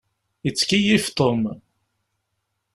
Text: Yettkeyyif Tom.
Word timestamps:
Yettkeyyif 0.45 1.05
Tom. 1.17 1.41